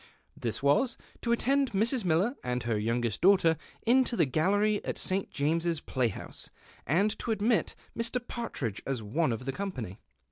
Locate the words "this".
0.35-0.63